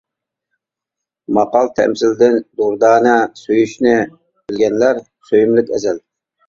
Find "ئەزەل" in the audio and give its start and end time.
5.77-6.07